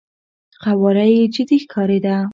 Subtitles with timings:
[0.63, 2.15] قواره يې جدي ښکارېده.